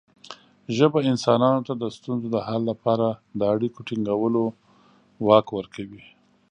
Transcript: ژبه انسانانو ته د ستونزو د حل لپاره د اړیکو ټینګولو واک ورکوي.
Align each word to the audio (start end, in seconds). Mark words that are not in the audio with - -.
ژبه 0.75 0.99
انسانانو 1.11 1.65
ته 1.67 1.73
د 1.77 1.83
ستونزو 1.97 2.27
د 2.31 2.37
حل 2.47 2.61
لپاره 2.71 3.07
د 3.39 3.41
اړیکو 3.53 3.79
ټینګولو 3.87 4.43
واک 5.27 5.47
ورکوي. 5.57 6.03